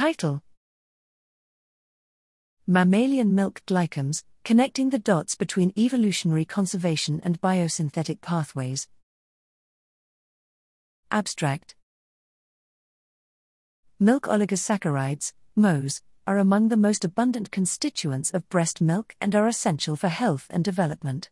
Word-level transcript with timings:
Title 0.00 0.40
Mammalian 2.66 3.34
milk 3.34 3.60
glycomes, 3.66 4.24
connecting 4.44 4.88
the 4.88 4.98
dots 4.98 5.34
between 5.34 5.74
evolutionary 5.76 6.46
conservation 6.46 7.20
and 7.22 7.38
biosynthetic 7.42 8.22
pathways. 8.22 8.88
Abstract 11.10 11.74
Milk 13.98 14.22
oligosaccharides, 14.22 15.34
MOS, 15.54 16.00
are 16.26 16.38
among 16.38 16.68
the 16.68 16.78
most 16.78 17.04
abundant 17.04 17.50
constituents 17.50 18.32
of 18.32 18.48
breast 18.48 18.80
milk 18.80 19.14
and 19.20 19.34
are 19.34 19.48
essential 19.48 19.96
for 19.96 20.08
health 20.08 20.46
and 20.48 20.64
development. 20.64 21.28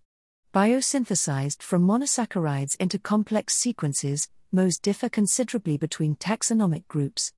Biosynthesized 0.52 1.62
from 1.62 1.86
monosaccharides 1.86 2.76
into 2.78 2.98
complex 2.98 3.54
sequences, 3.54 4.28
MOS 4.52 4.76
differ 4.78 5.08
considerably 5.08 5.78
between 5.78 6.16
taxonomic 6.16 6.86
groups. 6.86 7.32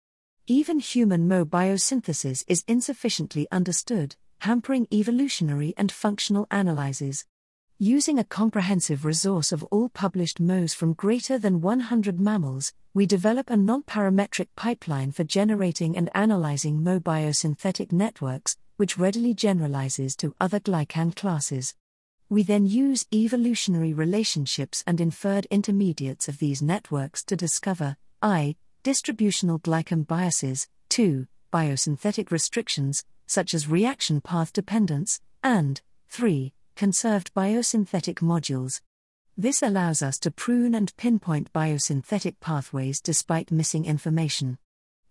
Even 0.51 0.81
human 0.81 1.29
MO 1.29 1.45
biosynthesis 1.45 2.43
is 2.49 2.65
insufficiently 2.67 3.47
understood, 3.53 4.17
hampering 4.41 4.89
evolutionary 4.93 5.73
and 5.77 5.93
functional 5.93 6.49
analyses. 6.51 7.25
Using 7.79 8.19
a 8.19 8.25
comprehensive 8.25 9.05
resource 9.05 9.53
of 9.53 9.63
all 9.71 9.89
published 9.89 10.41
MOs 10.41 10.75
from 10.75 10.95
greater 10.95 11.39
than 11.39 11.61
100 11.61 12.19
mammals, 12.19 12.73
we 12.93 13.07
develop 13.07 13.49
a 13.49 13.57
non-parametric 13.57 14.49
pipeline 14.57 15.13
for 15.13 15.23
generating 15.23 15.97
and 15.97 16.11
analyzing 16.17 16.83
MO 16.83 16.99
biosynthetic 16.99 17.93
networks, 17.93 18.57
which 18.77 18.99
readily 18.99 19.33
generalizes 19.33 20.17
to 20.17 20.35
other 20.41 20.59
glycan 20.59 21.15
classes. 21.15 21.77
We 22.29 22.43
then 22.43 22.67
use 22.67 23.07
evolutionary 23.15 23.93
relationships 23.93 24.83
and 24.85 25.01
inferred 25.01 25.47
intermediates 25.49 26.27
of 26.27 26.39
these 26.39 26.61
networks 26.61 27.23
to 27.27 27.37
discover 27.37 27.97
I. 28.21 28.57
Distributional 28.83 29.59
glycome 29.59 30.07
biases, 30.07 30.67
2. 30.89 31.27
Biosynthetic 31.53 32.31
restrictions, 32.31 33.05
such 33.27 33.53
as 33.53 33.69
reaction 33.69 34.23
path 34.23 34.55
dependence, 34.55 35.21
and 35.43 35.83
3. 36.09 36.55
Conserved 36.77 37.35
biosynthetic 37.35 38.21
modules. 38.23 38.81
This 39.37 39.63
allows 39.63 40.01
us 40.01 40.19
to 40.21 40.31
prune 40.31 40.75
and 40.75 40.97
pinpoint 40.97 41.53
biosynthetic 41.53 42.37
pathways 42.41 43.03
despite 43.03 43.53
missing 43.53 43.85
information. 43.85 44.57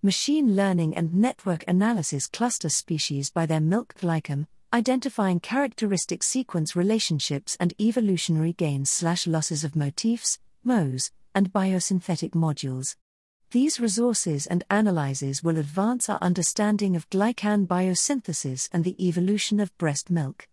Machine 0.01 0.55
learning 0.55 0.95
and 0.95 1.13
network 1.13 1.63
analysis 1.67 2.25
cluster 2.25 2.69
species 2.69 3.29
by 3.29 3.45
their 3.45 3.61
milk 3.61 3.93
glycome, 4.01 4.47
identifying 4.73 5.39
characteristic 5.39 6.23
sequence 6.23 6.75
relationships 6.75 7.55
and 7.59 7.75
evolutionary 7.79 8.53
gains 8.53 8.89
slash 8.89 9.27
losses 9.27 9.63
of 9.63 9.75
motifs, 9.75 10.39
MOs, 10.63 11.11
and 11.35 11.53
biosynthetic 11.53 12.31
modules. 12.31 12.95
These 13.51 13.79
resources 13.79 14.45
and 14.45 14.63
analyses 14.69 15.43
will 15.43 15.57
advance 15.57 16.07
our 16.07 16.19
understanding 16.21 16.95
of 16.95 17.09
glycan 17.09 17.65
biosynthesis 17.65 18.69
and 18.71 18.83
the 18.83 18.95
evolution 19.03 19.59
of 19.59 19.75
breast 19.79 20.11
milk. 20.11 20.47